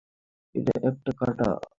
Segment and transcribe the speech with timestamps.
[0.55, 1.49] এটা একটা কাঁটা।